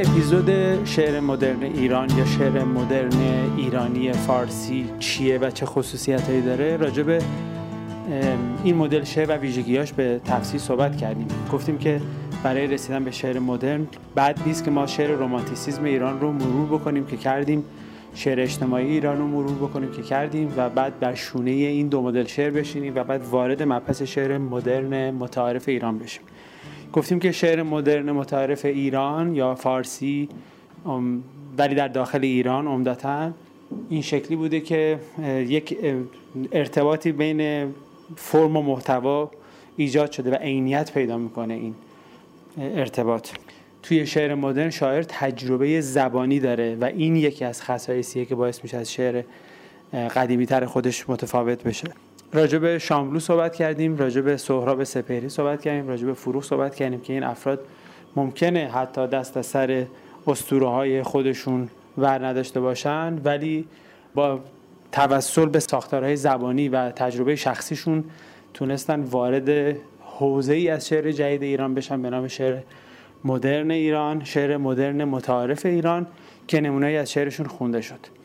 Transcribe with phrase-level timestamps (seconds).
[0.00, 3.20] اپیزود شعر مدرن ایران یا شعر مدرن
[3.56, 7.18] ایرانی فارسی چیه و چه خصوصیت هایی داره؟ راجع به
[8.64, 11.26] این مدل شعر و ویژگیاش به تفصیل صحبت کردیم.
[11.52, 12.00] گفتیم که
[12.42, 17.06] برای رسیدن به شعر مدرن بعد نیست که ما شعر رومانتیسیزم ایران رو مرور بکنیم
[17.06, 17.64] که کردیم
[18.14, 22.24] شعر اجتماعی ایران رو مرور بکنیم که کردیم و بعد بر شونه این دو مدل
[22.24, 26.22] شعر بشینیم و بعد وارد مبحث شعر مدرن متعارف ایران بشیم.
[26.92, 30.28] گفتیم که شعر مدرن متعارف ایران یا فارسی
[31.58, 33.30] ولی در داخل ایران عمدتا
[33.88, 34.98] این شکلی بوده که
[35.48, 35.78] یک
[36.52, 37.74] ارتباطی بین
[38.16, 39.30] فرم و محتوا
[39.76, 41.74] ایجاد شده و عینیت پیدا می‌کنه این
[42.58, 43.28] ارتباط.
[43.82, 48.76] توی شعر مدرن شاعر تجربه زبانی داره و این یکی از خصایصیه که باعث میشه
[48.76, 49.22] از شعر
[49.92, 51.88] قدیمی تر خودش متفاوت بشه.
[52.32, 56.74] راجع به شاملو صحبت کردیم راجع به سهراب سپهری صحبت کردیم راجع به فروغ صحبت
[56.74, 57.60] کردیم که این افراد
[58.16, 59.86] ممکنه حتی دست از سر
[60.26, 63.66] اسطوره های خودشون ور نداشته باشن ولی
[64.14, 64.40] با
[64.92, 68.04] توسل به ساختارهای زبانی و تجربه شخصیشون
[68.54, 72.58] تونستن وارد حوزه ای از شعر جدید ایران بشن به نام شعر
[73.24, 76.06] مدرن ایران شعر مدرن متعارف ایران
[76.46, 78.17] که نمونه‌ای از شعرشون خونده شد.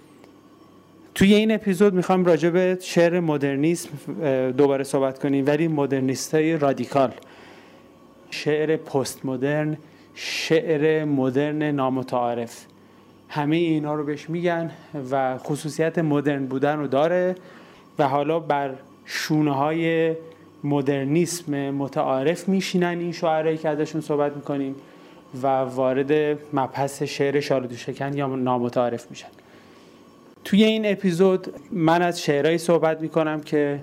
[1.15, 3.89] توی این اپیزود می‌خوام راجع به شعر مدرنیسم
[4.51, 7.13] دوباره صحبت کنیم ولی مدرنیست های رادیکال.
[8.29, 9.77] شعر پست مدرن
[10.15, 12.65] شعر مدرن نامتعارف.
[13.29, 14.71] همه اینا رو بهش میگن
[15.11, 17.35] و خصوصیت مدرن بودن رو داره
[17.99, 18.73] و حالا بر
[19.05, 20.13] شونه های
[20.63, 24.75] مدرنیسم متعارف میشینن این شعرهایی که ازشون صحبت می‌کنیم
[25.43, 29.27] و وارد مبحث شعر شالودو شکن یا نامتعارف میشن.
[30.43, 33.79] توی این اپیزود من از شعرهایی صحبت می‌کنم که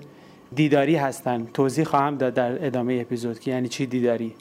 [0.55, 1.47] دیداری هستن.
[1.53, 4.33] توضیح خواهم داد در ادامه اپیزود که یعنی چی دیداری.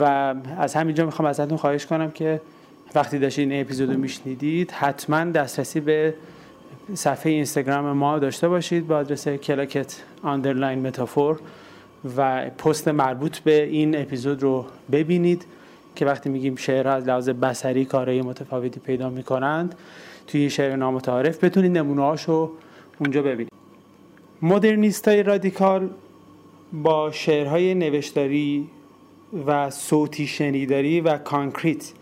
[0.00, 2.40] و از همینجا می‌خوام ازتون خواهش کنم که
[2.94, 6.14] وقتی داشتید این اپیزود رو میشنیدید حتما دسترسی به
[6.94, 11.40] صفحه اینستاگرام ما داشته باشید با آدرس کلاکت underline metaphor
[12.16, 15.44] و پست مربوط به این اپیزود رو ببینید
[15.96, 19.74] که وقتی میگیم شعرها از لحاظ بصری کارهای متفاوتی پیدا می‌کنند
[20.28, 22.50] توی شعر نامتعارف بتونید نمونه رو
[22.98, 23.52] اونجا ببینید.
[24.42, 25.90] مدرنیست های رادیکال
[26.72, 28.68] با شعرهای نوشتاری
[29.46, 31.92] و صوتی شنیداری و concrete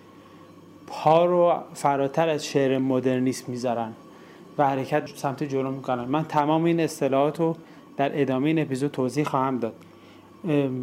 [0.87, 3.93] پا رو فراتر از شعر مدرنیست می‌ذارن
[4.59, 6.05] و حرکت سمت جلو می‌کنن.
[6.05, 7.57] من تمام این اصطلاحات رو
[7.97, 9.75] در ادامه این اپیزود توضیح خواهم داد.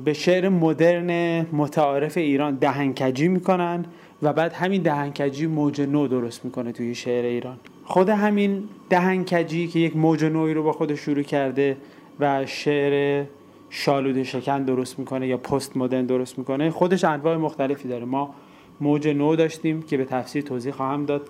[0.05, 3.85] به شعر مدرن متعارف ایران دهنکجی می‌کنن
[4.23, 7.57] و بعد همین دهنکجی موج نو درست می‌کنه توی شعر ایران.
[7.85, 11.77] خود همین دهنکجی که یک موج نوی رو با خودش شروع کرده
[12.19, 13.25] و شعر
[13.69, 18.05] شالود شکن درست می‌کنه یا پست مدرن درست می‌کنه خودش انواع مختلفی داره.
[18.05, 18.35] ما
[18.81, 21.27] موج نو داشتیم که به تفسیر توضیح خواهم داد.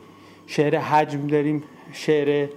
[0.47, 2.47] شعر حجم داریم شعر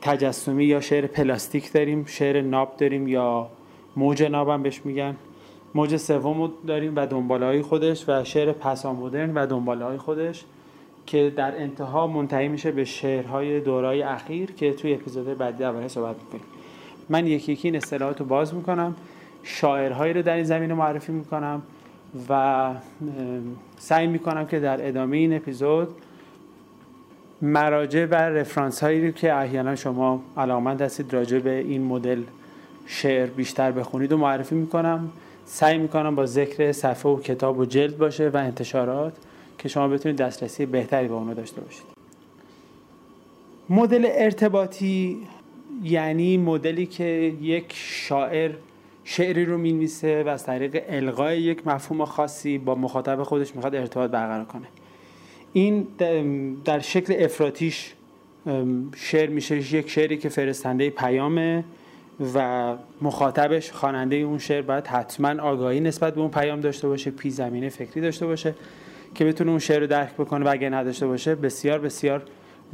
[0.00, 3.48] تجسمی یا شعر پلاستیک داریم شعر ناب داریم یا
[3.96, 5.16] موج ناب هم بهش میگن.
[5.76, 10.44] موج سوم داریم و دنباله های خودش و شعر پسا مدرن و دنباله های خودش
[11.06, 16.16] که در انتها منتهی میشه به شعرهای دورای اخیر که توی اپیزود بعدی درباره صحبت
[16.16, 16.44] می‌کنیم.
[17.08, 18.94] من یکی یکی این اصطلاحات رو باز می‌کنم
[19.42, 21.62] شاعرهایی رو در این زمینه معرفی می‌کنم
[22.28, 22.70] و
[23.78, 25.88] سعی می‌کنم که در ادامه این اپیزود
[27.42, 32.22] مراجع و رفرانس هایی رو که احیانا شما علامت هستید راجع به این مدل
[32.86, 35.10] شعر بیشتر بخونید و معرفی می‌کنم.
[35.48, 39.16] سعی می‌کنم با ذکر صفحه و کتاب و جلد باشه و انتشارات
[39.58, 41.86] که شما بتونید دسترسی بهتری به اونو داشته باشید.
[43.70, 45.18] مدل ارتباطی
[45.84, 48.50] یعنی مدلی که یک شاعر
[49.04, 54.10] شعری رو می‌نویسه و از طریق القای یک مفهوم خاصی با مخاطب خودش می‌خواد ارتباط
[54.10, 54.66] برقرار کنه.
[55.52, 55.86] این
[56.64, 57.92] در شکل افراتیش
[58.96, 59.74] شعر میشه.
[59.74, 61.64] یک شعری که فرستنده پیامه.
[62.34, 67.30] و مخاطبش خواننده اون شعر باید حتما آگاهی نسبت به اون پیام داشته باشه پی
[67.30, 68.54] زمینه فکری داشته باشه
[69.14, 72.22] که بتونه اون شعر رو درک بکنه و اگه نداشته باشه بسیار بسیار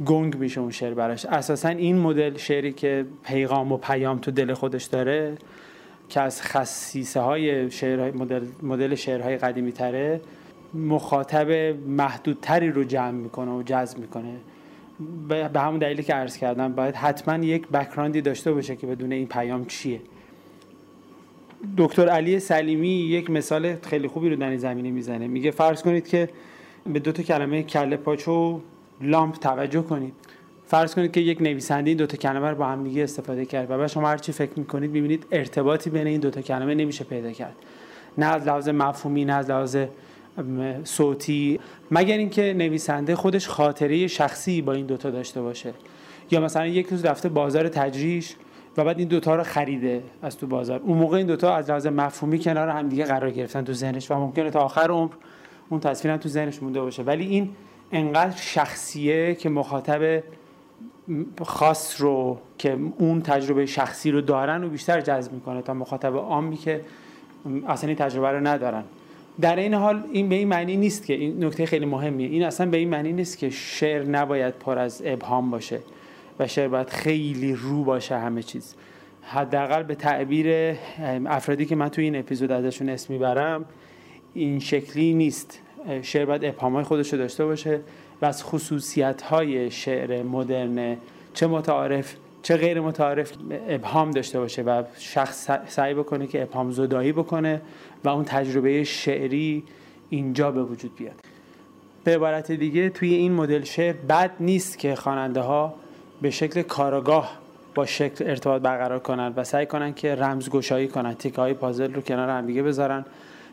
[0.05, 1.25] گنگ میشه اون شعر براش.
[1.25, 5.37] اساسا این مدل شعری که پیغام و پیام تو دل خودش داره
[6.09, 10.21] که از خصیصه های شعر مدل, مدل شعرهای قدیمی تره
[10.73, 11.51] مخاطب
[11.87, 14.35] محدودتری رو جمع می‌کنه و جذب می‌کنه.
[15.29, 19.27] به همون دلیلی که عرض کردم باید حتما یک بکراندی داشته باشه که بدون این
[19.27, 20.01] پیام چیه.
[21.77, 25.27] دکتر علی سلیمی یک مثال خیلی خوبی رو در این زمینه می‌زنه.
[25.27, 26.29] میگه فرض کنید که
[26.85, 28.61] به دو تا کلمه کله پاچو
[29.01, 30.13] لامپ توجه کنید.
[30.65, 33.71] فرض کنید که یک نویسنده این دو تا کلمه رو با هم دیگه استفاده کرد
[33.71, 37.03] و بعد شما هر چی فکر می‌کنید می‌بینید ارتباطی بین این دو تا کلمه نمیشه
[37.03, 37.55] پیدا کرد.
[38.17, 39.77] نه از لحاظ مفهومی نه از لحاظ
[40.83, 41.59] صوتی
[41.91, 45.73] مگر اینکه نویسنده خودش خاطره شخصی با این دوتا داشته باشه.
[46.31, 48.35] یا مثلا یک روز رفته بازار تجریش
[48.77, 50.79] و بعد این دوتا رو خریده از تو بازار.
[50.83, 54.13] اون موقع این دوتا از لحاظ مفهومی کنار هم دیگه قرار گرفتن تو ذهنش و
[54.13, 55.11] ممکنه تا آخر عمر
[55.69, 57.03] اون تصویر هم تو ذهنش مونده باشه.
[57.03, 57.49] ولی این
[57.91, 60.23] انقدر شخصیه که مخاطب
[61.41, 66.57] خاص رو که اون تجربه شخصی رو دارن و بیشتر جذب می‌کنه تا مخاطب عامی
[66.57, 66.81] که
[67.67, 68.83] اصلا این تجربه رو ندارن.
[69.41, 72.27] در این حال این به این معنی نیست که این نکته خیلی مهمیه.
[72.27, 75.79] این اصلا به این معنی نیست که شعر نباید پر از ابهام باشه
[76.39, 78.75] و شعر باید خیلی رو باشه همه چیز.
[79.21, 80.75] حداقل به تعبیر
[81.25, 83.65] افرادی که من توی این اپیزود ازشون اسم می‌برم
[84.33, 85.59] این شکلی نیست.
[86.01, 87.79] شعر باید ابهام خودش رو داشته باشه
[88.21, 90.97] و از خصوصیت های شعر مدرن
[91.33, 93.33] چه متعارف چه غیر متعارف
[93.67, 97.61] ابهام داشته باشه و شخص سعی بکنه که ابهام زدایی بکنه
[98.03, 99.63] و اون تجربه شعری
[100.09, 101.15] اینجا به وجود بیاد.
[102.03, 105.73] به عبارت دیگه توی این مدل شعر بد نیست که خواننده ها
[106.21, 107.37] به شکل کاراگاه
[107.75, 111.13] با شکل ارتباط برقرار کنن و سعی کنن که رمزگشایی کنن.
[111.13, 113.05] تیکه های پازل رو کنار هم دیگه بذارن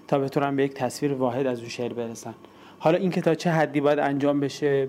[0.09, 2.35] تا بتونن به یک تصویر واحد از اون شعر برسن.
[2.82, 4.88] حالا این که تا چه حدی باید انجام بشه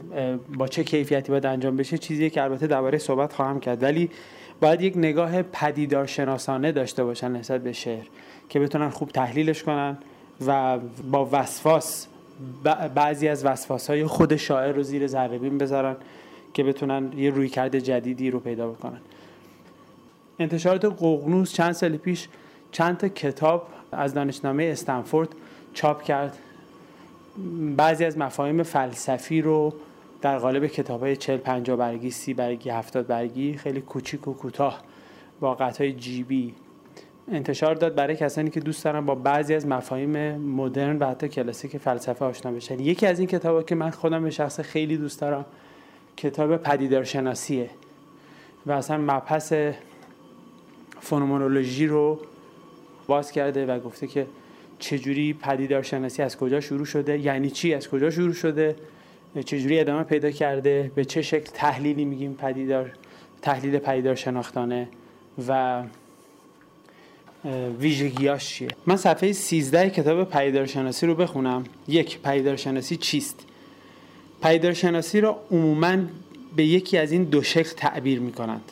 [0.57, 3.83] با چه کیفیتی باید انجام بشه چیزیه که البته درباره صحبت خواهم کرد.
[3.83, 4.09] ولی
[4.61, 8.05] باید یک نگاه پدیدار شناسانه داشته باشن نسبت به شعر
[8.49, 9.97] که بتونن خوب تحلیلش کنن
[10.45, 10.79] و
[11.11, 12.07] با وسواس
[12.95, 15.95] بعضی از وسواس های خود شاعر رو زیر ذره بین بذارن
[16.53, 19.01] که بتونن یه رویکرد جدیدی رو پیدا بکنن.
[20.39, 22.27] انتشارات ققنوس چند سال پیش
[22.71, 25.29] چند تا کتاب از دانشنامه استنفورد
[25.73, 26.37] چاپ کرد.
[27.77, 29.73] بعضی از مفاهیم فلسفی رو
[30.21, 34.81] در قالب کتاب های 40 50 برگی 30 برگی 70 برگی خیلی کوچیک و کوتاه
[35.39, 36.53] با های جیبی
[37.31, 41.77] انتشار داد برای کسانی که دوست دارن با بعضی از مفاهیم مدرن و حتی کلاسیک
[41.77, 42.79] فلسفه آشنا بشن.
[42.79, 45.45] یکی از این کتابا که من خودم به شخص خیلی دوست دارم
[46.17, 47.69] کتاب پدیدارشناسیه
[48.65, 49.53] و اصلا مبحث
[50.99, 52.19] فنومنولوژی رو
[53.07, 54.27] باز کرده و گفته که
[54.81, 58.75] چجوری پدیدارشناسی از کجا شروع شده؟ یعنی چی از کجا شروع شده؟
[59.45, 62.91] چجوری ادامه پیدا کرده؟ به چه شکل تحلیلی میگیم پدیدار
[63.41, 64.87] تحلیل پدیدار شناختانه
[65.47, 65.83] و
[67.79, 71.63] ویژگیاش چیه؟ من صفحه 13 کتاب پدیدارشناسی رو بخونم.
[71.87, 73.45] یک پدیدارشناسی چیست؟
[74.41, 75.97] پدیدارشناسی را عموما
[76.55, 78.71] به یکی از این دو شکل تعبیر می کنند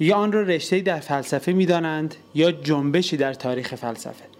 [0.00, 4.31] یا آن را رشته در فلسفه می دانند یا جنبشی در تاریخ فلسفه.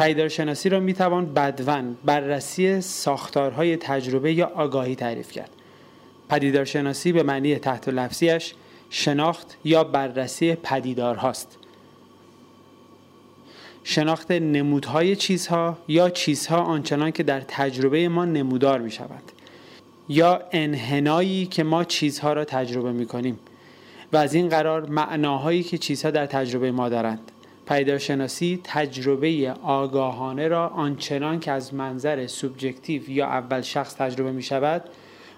[0.00, 5.50] پیدارشناسی را می توان بدون بررسی ساختارهای تجربه یا آگاهی تعریف کرد.
[6.28, 8.54] پدیدارشناسی به معنی تحت لفظیش
[8.90, 11.58] شناخت یا بررسی پدیدار هاست
[13.84, 19.22] شناخت نمودهای چیزها یا چیزها آنچنان که در تجربه ما نمودار می شود
[20.08, 23.38] یا انحنایی که ما چیزها را تجربه می کنیم
[24.12, 27.32] و از این قرار معناهایی که چیزها در تجربه ما دارند.
[27.70, 34.84] پیداشناسی تجربه آگاهانه را آنچنان که از منظر سوبجکتیو یا اول شخص تجربه می شود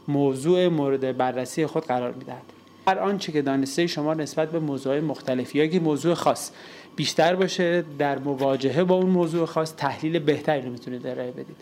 [0.09, 2.43] موضوع مورد بررسی خود قرار می دهد
[2.89, 6.51] هر آنچه که دانسته شما نسبت به موضوع مختلفی یا موضوع خاص
[6.97, 11.57] بیشتر باشه در مواجهه با اون موضوع خاص تحلیل بهتری رو می‌تونید ارائه بدید.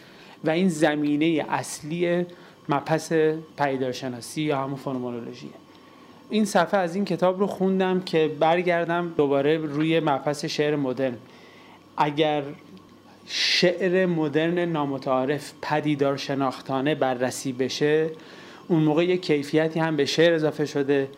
[0.45, 2.27] و این زمینه اصلی
[2.69, 3.13] مبحث
[3.59, 5.51] پیدارشناسی یا همون فنومنولوژیه
[6.31, 11.17] این صفحه از این کتاب رو خوندم که برگردم دوباره روی مبحث شعر مدرن.
[11.97, 12.43] اگر
[13.27, 18.11] شعر مدرن نامتعارف پدیدار شناختانه بررسی بشه
[18.69, 21.09] اون موقع یک کیفیتی هم به شعر اضافه شده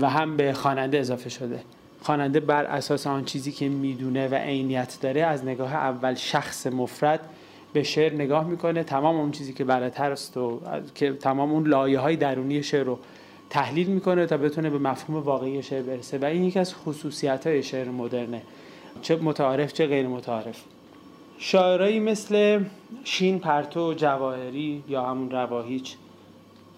[0.00, 1.60] و هم به خواننده اضافه شده.
[2.02, 7.20] خواننده بر اساس آن چیزی که می‌دونه و عینیت داره از نگاه اول شخص مفرد
[7.72, 8.82] به شعر نگاه می‌کنه.
[8.82, 10.60] تمام اون چیزی که بالاتر است و
[10.94, 12.98] که تمام اون لایه های درونی شعر رو
[13.50, 16.18] تحلیل می‌کنه تا بتونه به مفهوم واقعی شعر برسه.
[16.18, 18.42] و این یکی از خصوصیت های شعر مدرنه.
[19.02, 20.64] چه متعارف چه غیر متعارف.
[21.38, 22.64] شاعرایی مثل
[23.04, 25.94] شین پرتو جواهری یا همون رواهیچ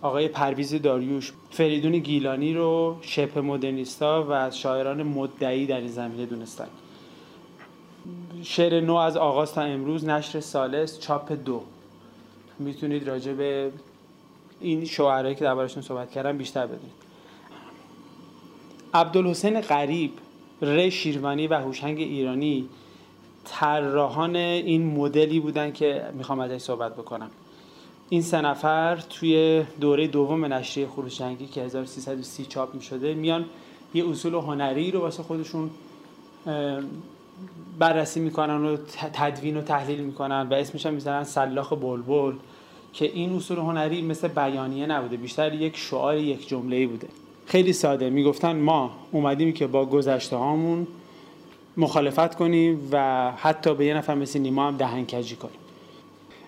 [0.03, 6.27] آقای پرویز داریوش فریدون گیلانی رو شبه مدرنیستا و از شاعران مدعی در این زمینه
[6.27, 6.69] دونستن.
[8.43, 11.63] شعر نو از آغاز تا امروز نشر سالس چاپ دو.
[12.59, 13.71] می‌تونید راجع به
[14.61, 16.93] این شعرهایی که دربارشون صحبت کردم بیشتر بدونید.
[18.95, 20.13] عبدالحسین غریب
[20.63, 22.69] ره شیروانی و هوشنگ ایرانی
[23.45, 27.31] طراحان این مدلی بودن که می‌خوام ازش صحبت بکنم.
[28.09, 33.45] این سه نفر توی دوره دوم نشریه خروشنگی که 1330 چاپ می شده میان
[33.95, 35.71] یه اصول هنری رو واسه خودشون
[37.79, 38.77] بررسی می‌کنن و
[39.13, 42.35] تدوین و تحلیل می‌کنن و اسمش هم می‌ذارن سلاخ بلبل.
[42.93, 47.09] که این اصول هنری مثل بیانیه نبوده بیشتر یک شعار یک جمله بوده.
[47.47, 50.87] خیلی ساده می‌گفتن ما اومدیم که با گذشته هامون
[51.77, 55.61] مخالفت کنیم و حتی به یه نفر مثل نیما هم دهنکجی کنیم.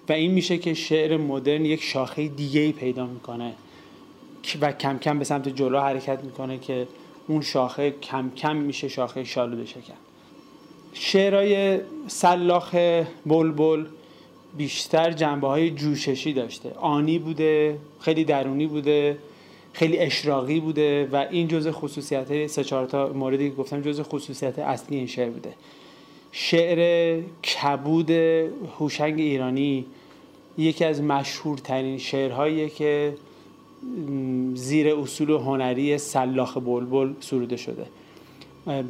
[0.08, 3.52] و این میشه که شعر مدرن یک شاخه دیگه ای پیدا می‌کنه
[4.60, 6.88] و کم کم به سمت جلو حرکت می‌کنه که
[7.28, 9.94] اون شاخه کم کم میشه شاخه شالوده شکن.
[10.92, 12.74] شعرهای سلاخ
[13.26, 13.84] بلبل
[14.56, 16.70] بیشتر جنبه های جوششی داشته.
[16.70, 19.18] آنی بوده خیلی درونی بوده
[19.72, 24.58] خیلی اشراقی بوده و این جزء خصوصیت سه چهار تا موردی که گفتم جزء خصوصیت
[24.58, 25.54] اصلی این شعر بوده.
[26.32, 28.10] شعر کبود
[28.78, 29.84] هوشنگ ایرانی
[30.58, 33.14] یکی از مشهورترین شعرهاییه که
[34.54, 37.86] زیر اصول هنری سلاخ بلبل سروده شده.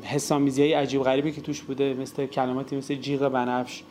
[0.03, 3.83] حسامیزی های عجیب غریبی که توش بوده مثل کلماتی مثل جیغ بنفش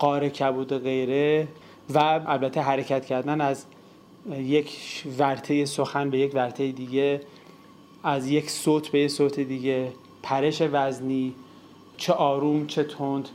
[0.00, 1.48] قار کبود و غیره
[1.94, 3.64] و البته حرکت کردن از
[4.38, 4.78] یک
[5.18, 7.20] ورته سخن به یک ورته دیگه
[8.04, 9.92] از یک صوت به یک صوت دیگه.
[10.22, 11.34] پرش وزنی
[11.96, 13.28] چه آروم چه تند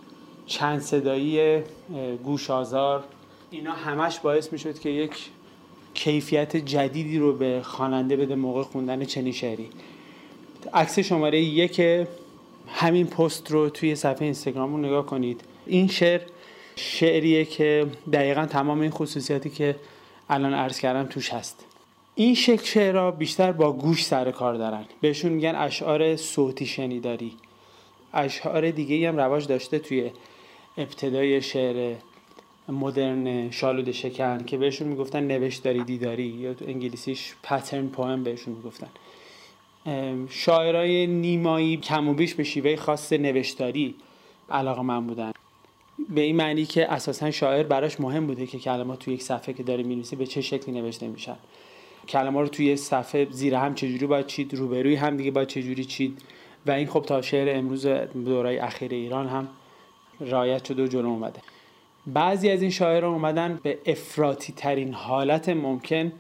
[0.46, 1.62] چند صدایی
[2.24, 3.04] گوش آزار.
[3.52, 5.12] اینا همش باعث می شد که یک
[5.94, 9.70] کیفیت جدیدی رو به خواننده بده موقع خوندن چنین شعری.
[10.74, 11.82] عکس شماره یک
[12.68, 15.42] همین پست رو توی صفحه اینستاگرام نگاه کنید.
[15.66, 16.22] این شعر
[16.76, 19.76] شعریه که دقیقا تمام این خصوصیاتی که
[20.30, 21.66] الان عرض کردم توش هست.
[22.16, 24.86] این شکل شعرها بیشتر با گوش سر کار دارن.
[25.02, 27.32] بهشون میگن اشعار صوتی شنیداری.
[28.14, 30.12] اشعار دیگه هم رواج داشته توی
[30.78, 31.96] ابتدای شعر
[32.70, 38.90] مدرن شالود شکن که بهشون می‌گفتن نوشتاری دیداری یا تو انگلیسیش پترن پوهم بهشون می‌گفتن.
[40.30, 43.96] شاعرای نیمایی کم و بیش به شیوه خاص نوشتاری
[44.50, 45.32] علاقه من بودن.
[46.10, 49.64] به این معنی که اساسا شاعر براش مهم بوده که کلمات توی یک صفحه که
[49.64, 51.38] داره می‌نویسه به چه شکلی نوشته میشن.
[52.08, 56.22] کلمات رو توی صفحه زیر هم چجوری باید چید روبروی هم دیگه باید چجوری چید.
[56.66, 57.86] و این خب تا شعر امروز
[58.26, 59.48] دورای اخیر ایران هم
[60.20, 61.42] رعایت شده و جلو اومده.
[62.08, 66.12] بعضی از این شاعران اومدن به افراطی ترین حالت ممکن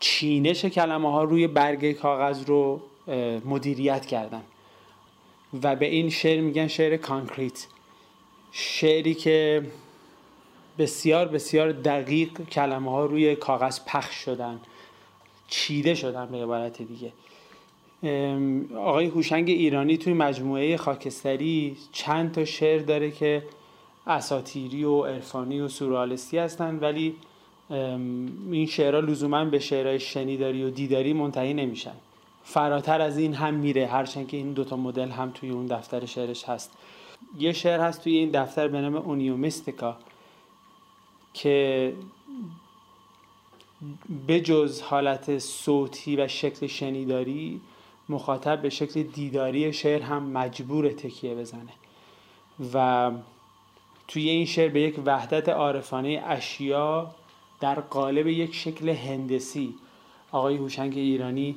[0.00, 2.80] چینش کلمه ها روی برگ کاغذ رو
[3.44, 4.42] مدیریت کردن.
[5.62, 7.66] و به این شعر میگن شعر concrete.
[8.52, 9.66] شعری که
[10.78, 14.60] بسیار بسیار دقیق کلمه ها روی کاغذ پخش شدن
[15.48, 17.12] چیده شدن به عبارت دیگه.
[18.76, 23.42] آقای هوشنگ ایرانی توی مجموعه خاکستری چند تا شعر داره که
[24.06, 27.14] اساتیری و عرفانی و سورالستی هستن ولی
[28.50, 31.94] این شعرها لزوما به شعرهای شنیداری و دیداری منتهی نمیشن.
[32.44, 36.44] فراتر از این هم میره هرچند که این دوتا مدل هم توی اون دفتر شعرش
[36.44, 36.70] هست.
[37.38, 39.96] یه شعر هست توی این دفتر به نام اونیومیستیکا
[41.34, 41.92] که
[44.28, 47.60] بجز حالت صوتی و شکل شنیداری
[48.08, 51.72] مخاطب به شکل دیداری شعر هم مجبور تکیه بزنه.
[52.74, 53.10] و
[54.08, 57.14] توی این شعر به یک وحدت عارفانه اشیا
[57.60, 59.74] در قالب یک شکل هندسی
[60.32, 61.56] آقای هوشنگ ایرانی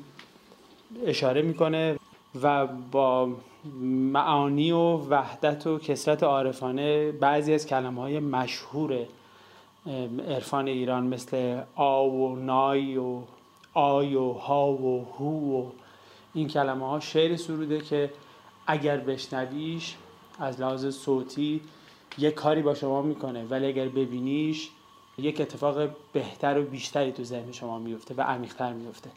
[1.06, 1.96] اشاره می‌کنه.
[2.42, 3.30] و با
[4.12, 9.06] معانی و وحدت و کسرت عارفانه بعضی از کلمه های مشهور
[10.28, 13.22] عرفان ایران مثل آ و نای و
[13.74, 15.72] آی و ها و هو و
[16.34, 18.12] این کلمه ها شعر سروده که
[18.68, 19.96] اگر بشنویش
[20.40, 21.62] از لحاظ صوتی
[22.18, 24.70] یک کاری با شما می‌کنه ولی اگر ببینیش
[25.18, 29.10] یک اتفاق بهتر و بیشتری تو ذهن شما میفته و عمیقتر میفته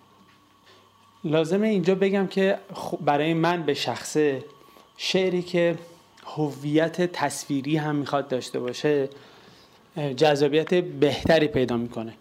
[1.24, 2.58] لازمه اینجا بگم که
[3.00, 4.44] برای من به شخصه
[4.96, 5.74] شعری که
[6.26, 9.08] هویت تصویری هم می‌خواد داشته باشه
[10.16, 12.14] جذابیت بهتری پیدا می‌کنه.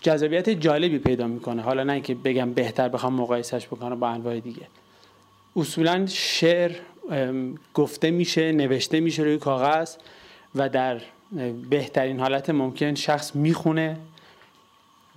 [0.00, 1.62] جذابیت جالبی پیدا می‌کنه.
[1.62, 4.66] حالا نه که بگم بهتر بخوام مقایسش بکنم با انواع دیگه.
[5.56, 6.72] اصولا شعر
[7.74, 9.96] گفته میشه نوشته میشه روی کاغذ
[10.54, 11.00] و در
[11.70, 13.96] بهترین حالت ممکن شخص می‌خونه.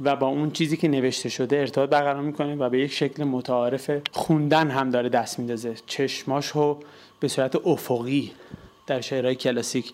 [0.01, 3.92] و با اون چیزی که نوشته شده ارتباط برقرار می‌کنه و به یک شکل متعارف
[4.12, 5.75] خوندن هم داره دست میندازه.
[5.86, 6.80] چشماش رو
[7.20, 8.32] به صورت افقی
[8.88, 9.92] در شعرهای کلاسیک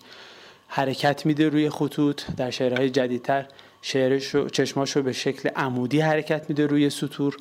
[0.68, 2.22] حرکت میده روی خطوط.
[2.36, 3.46] در شعرهای جدیدتر
[3.82, 7.36] شعرش رو چشماش رو به شکل عمودی حرکت میده روی سطور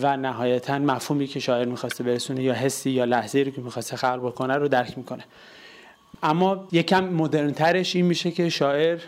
[0.00, 4.26] و نهایتا مفهومی که شاعر می‌خواسته برسونه یا حسی یا لحظه رو که می‌خواسته خلق
[4.26, 5.24] بکنه رو درک می‌کنه.
[6.22, 8.98] اما یکم مدرنترش این میشه که شاعر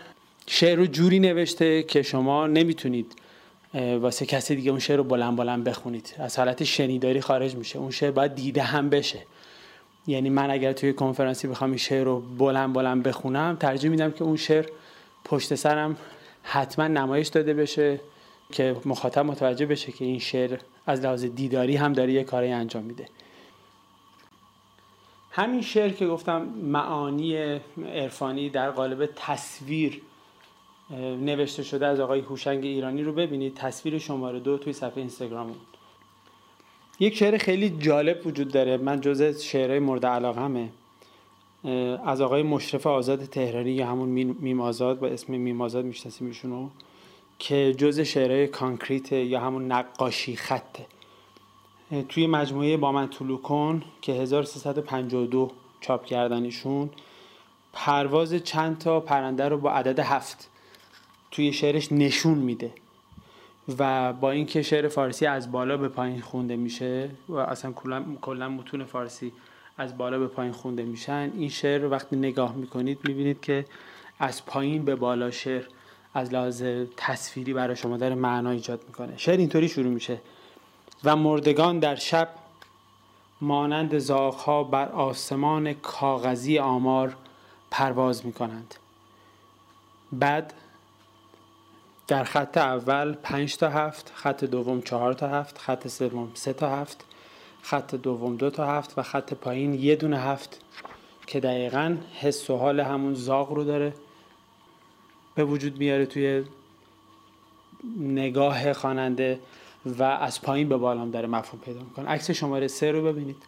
[0.47, 3.15] شعر رو جوری نوشته که شما نمی‌تونید
[3.73, 6.15] واسه کسی دیگه اون شعر رو بلند بلند بخونید.
[6.17, 7.79] از حالت شنیداری خارج میشه.
[7.79, 9.25] اون شعر باید دیده هم بشه.
[10.07, 14.23] یعنی من اگر توی کنفرانسی بخوام این شعر رو بلند بلند بخونم ترجیح میدم که
[14.23, 14.65] اون شعر
[15.25, 15.97] پشت سرم
[16.43, 17.99] حتما نمایش داده بشه
[18.51, 22.83] که مخاطب متوجه بشه که این شعر از لحاظ دیداری هم داره یه کاری انجام
[22.83, 23.05] میده.
[25.31, 27.59] همین شعر که گفتم معانی
[27.93, 30.01] عرفانی در قالب تصویر
[30.99, 33.55] نوشته شده از آقای هوشنگ ایرانی رو ببینید.
[33.55, 35.55] تصویر شماره دو توی صفحه اینستاگرام
[36.99, 38.77] یک شعر خیلی جالب وجود داره.
[38.77, 40.69] من جز شعرهای مورد علاقمه.
[42.05, 46.69] از آقای مشرف آزاد تهرانی یا همون میم آزاد با اسم میم آزاد می‌شناسیم ایشونو
[47.39, 50.85] که جز شعرهای concrete یا همون نقاشی خطه
[52.09, 56.49] توی مجموعه با من طلوع کن که 1352 چاپ کردن
[57.73, 60.50] پرواز چند تا پرنده رو با عدد هفت.
[61.31, 62.73] توی شعرش نشون میده.
[63.79, 67.71] و با اینکه شعر فارسی از بالا به پایین خونده میشه و اصلا
[68.21, 69.31] کلا متون فارسی
[69.77, 73.65] از بالا به پایین خونده میشن این شعر وقتی نگاه می‌کنید می‌بینید که
[74.19, 75.63] از پایین به بالا شعر
[76.13, 76.63] از لحاظ
[76.97, 79.17] تصویری برای شما داره معنا ایجاد می‌کنه.
[79.17, 80.21] شعر اینطوری شروع میشه.
[81.03, 82.29] و مردگان در شب
[83.41, 87.15] مانند زاغها بر آسمان کاغذی آمار
[87.71, 88.75] پرواز می‌کنند.
[90.11, 90.53] بعد
[92.11, 96.69] در خط اول 5 تا هفت خط دوم 4 تا هفت خط سوم 3 تا
[96.69, 97.05] هفت
[97.61, 100.61] خط دوم دو تا هفت و خط پایین یه دونه هفت
[101.27, 103.93] که دقیقا حس و حال همون زاغ رو داره.
[105.35, 106.43] به وجود میاره توی
[107.99, 109.39] نگاه خواننده
[109.85, 112.09] و از پایین به بالام داره مفهوم پیدا می‌کنه.
[112.09, 113.43] عکس شماره سه رو ببینید.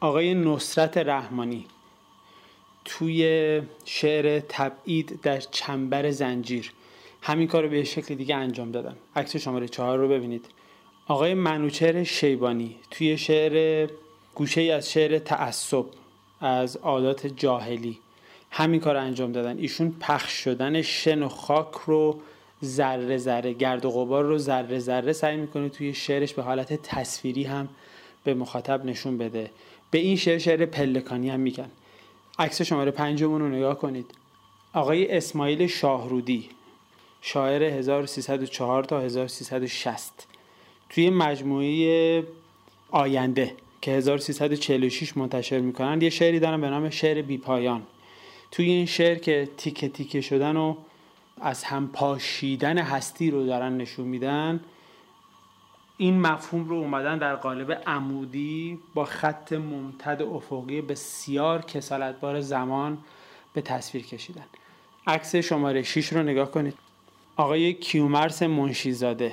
[0.00, 1.66] آقای نصرت رحمانی
[2.84, 6.72] توی شعر تبعید در چنبر زنجیر.
[7.26, 8.96] همین کار رو به شکل دیگه انجام دادن.
[9.16, 10.44] عکس شماره چهار رو ببینید.
[11.08, 13.88] آقای منوچهر شیبانی توی شعر
[14.34, 15.84] گوشه ای از شعر تعصب
[16.40, 17.98] از عادات جاهلی.
[18.50, 19.58] همین کار انجام دادن.
[19.58, 22.20] ایشون پخش شدن شن و خاک رو
[22.64, 27.44] ذره ذره گرد و غبار رو ذره ذره سعی می‌کنه توی شعرش به حالت تصویری
[27.44, 27.68] هم
[28.24, 29.50] به مخاطب نشون بده.
[29.90, 31.70] به این شعر شعر پلکانی هم میگن.
[32.38, 34.14] عکس شماره پنجمون رو نگاه کنید.
[34.72, 36.48] آقای اسماعیل شاهرودی.
[37.26, 40.26] شاعر 1304 تا 1360
[40.88, 42.24] توی مجموعه
[42.90, 47.82] آینده که 1346 منتشر می‌کنن یه شعری دارن به نام شعر بی پایان.
[48.50, 50.76] توی این شعر که تیکه تیکه شدن و
[51.40, 54.60] از هم پاشیدن هستی رو دارن نشون میدن
[55.96, 62.98] این مفهوم رو اومدن در قالب عمودی با خط ممتد افقی بسیار کسالتبار زمان
[63.54, 64.46] به تصویر کشیدن.
[65.06, 66.83] عکس شماره 6 رو نگاه کنید.
[67.36, 69.32] آقای کیومرس منشیزاده.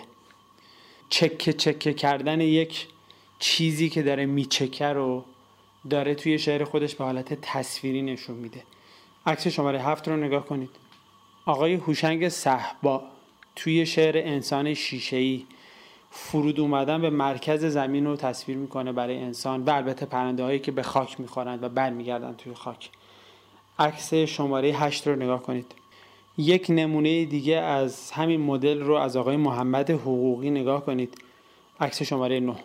[1.09, 2.87] چکه چکه کردن یک
[3.39, 5.25] چیزی که داره میچکه رو
[5.89, 8.63] داره توی شعر خودش به حالت تصویری نشون میده.
[9.25, 10.69] عکس شماره هفت رو نگاه کنید.
[11.45, 13.03] آقای هوشنگ صحبا
[13.55, 15.45] توی شعر انسان شیشه‌ای
[16.11, 20.71] فرود اومدن به مرکز زمین رو تصویر می‌کنه برای انسان و البته پرنده هایی که
[20.71, 22.89] به خاک می‌خورند و برمیگردن توی خاک.
[23.79, 25.80] عکس شماره هشت رو نگاه کنید.
[26.37, 31.17] یک نمونه دیگه از همین مدل رو از آقای محمد حقوقی نگاه کنید.
[31.79, 32.55] عکس شماره 9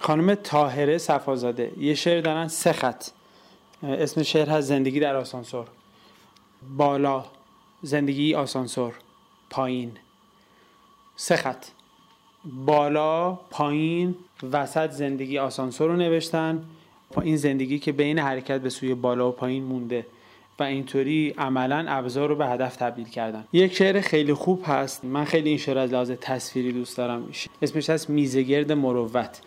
[0.00, 1.72] خانم تاهره صفازاده.
[1.78, 3.08] یه شعر دارن سه خط.
[3.82, 5.66] اسم شعر هست زندگی در آسانسور.
[6.76, 7.24] بالا
[7.82, 8.94] زندگی آسانسور.
[9.50, 9.92] پایین.
[11.16, 11.66] سه خط.
[12.44, 14.14] بالا پایین
[14.52, 16.64] وسط زندگی آسانسور رو نوشتن.
[17.22, 20.06] این زندگی که بین حرکت به سوی بالا و پایین مونده.
[20.58, 23.44] و اینطوری عملا ابزار رو به هدف تبدیل کردن.
[23.52, 25.04] یک شعر خیلی خوب هست.
[25.04, 27.28] من خیلی این شعر از لحاظ تصویری دوست دارم.
[27.62, 29.40] اسمش هست میزگرد مروت.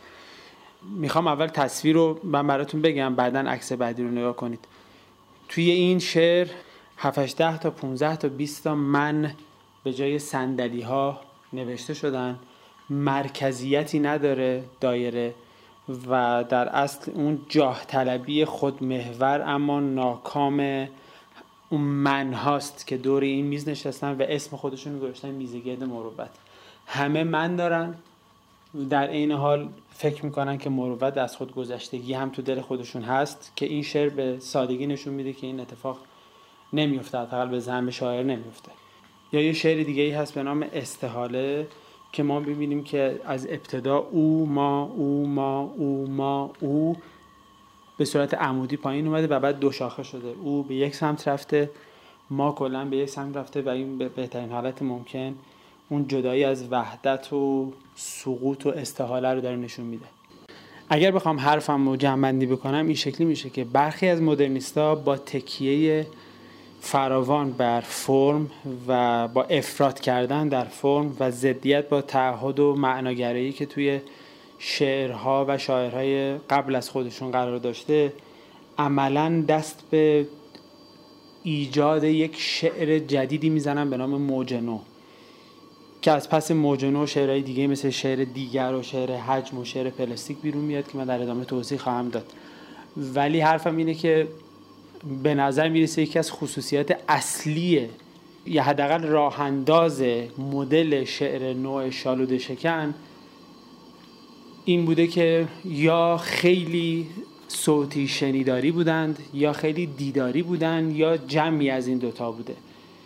[0.97, 4.59] می‌خوام اول تصویر رو من براتون بگم بعدا عکس بعدی رو نگاه کنید.
[5.49, 6.47] توی این شعر
[6.97, 9.31] 7 10 تا 15 تا 20 تا من
[9.83, 11.21] به جای صندلی ها
[11.53, 12.39] نوشته شدن.
[12.89, 15.33] مرکزیتی نداره دایره
[16.09, 20.87] و در اصل اون جاه طلبی خود محور اما ناکام
[21.71, 26.29] اون من هاست که دور این میز نشستن و اسم خودشون گذاشتن میزگرد مروت.
[26.85, 27.95] همه من دارن.
[28.89, 33.53] در عین حال فکر می‌کنن که مروت از خود گذشتگی هم تو دل خودشون هست
[33.55, 35.97] که این شعر به سادگی نشون میده که این اتفاق
[36.73, 38.71] نمیفته حداقل به زعم شاعر نمیفته
[39.33, 41.67] یا یه شعر دیگه ای هست به نام استحاله
[42.11, 46.97] که ما ببینیم که از ابتدا او ما او ما او ما او
[48.01, 50.33] به صورت عمودی پایین اومده و بعد دو شاخه شده.
[50.43, 51.69] او به یک سمت رفته
[52.29, 55.35] ما کلا به یک سمت رفته و این به بهترین حالت ممکن
[55.89, 60.05] اون جدایی از وحدت و سقوط و استحاله رو داره نشون میده.
[60.89, 66.07] اگر بخوام حرفم رو جمعبندی بکنم این شکلی میشه که برخی از مدرنیستا با تکیه
[66.79, 68.51] فراوان بر فرم
[68.87, 73.99] و با افراد کردن در فرم و ضدیت با تعهد و معناگرایی که توی
[74.63, 78.13] شعرها و شاعرهای قبل از خودشون قرار داشته
[78.77, 80.27] عملا دست به
[81.43, 84.79] ایجاد یک شعر جدیدی می‌زنن به نام موجنو
[86.01, 90.37] که از پس موجنو شعرهای دیگه مثل شعر دیگر و شعر حجم و شعر پلاستیک
[90.37, 92.25] بیرون میاد که من در ادامه توضیح خواهم داد.
[92.97, 94.27] ولی حرفم اینه که
[95.23, 97.89] به نظر می‌رسه یکی از خصوصیات اصلی
[98.45, 100.03] یا حداقل راه انداز
[100.37, 102.93] مدل شعر نوع شالوده شکن
[104.65, 107.07] این بوده که یا خیلی
[107.47, 112.55] صوتی شنیداری بودند یا خیلی دیداری بودند یا جمعی از این دوتا بوده.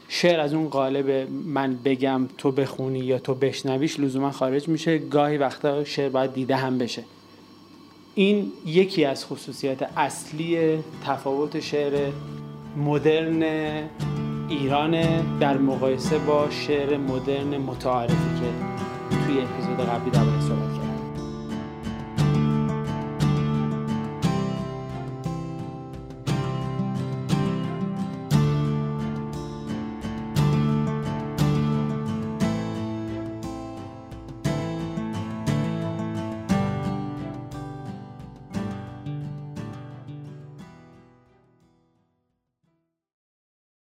[0.07, 4.97] شعر از اون قالب من بگم تو بخونی یا تو بشنویش لزوما خارج میشه.
[4.97, 7.03] گاهی وقتا شعر باید دیده هم بشه.
[8.15, 12.11] این یکی از خصوصیات اصلی تفاوت شعر
[12.77, 13.43] مدرن
[14.49, 18.49] ایران در مقایسه با شعر مدرن متعارفی که
[19.25, 20.84] توی اپیزود قبلی درباره صحبت کردم